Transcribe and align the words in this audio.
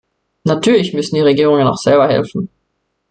Natürlich 0.45 0.93
müssen 0.95 1.13
die 1.13 1.21
Regierungen 1.21 1.67
auch 1.67 1.77
selber 1.77 2.07
helfen. 2.07 2.49